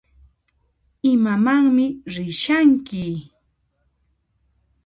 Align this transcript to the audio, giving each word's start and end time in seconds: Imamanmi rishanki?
Imamanmi 1.11 1.85
rishanki? 2.13 3.05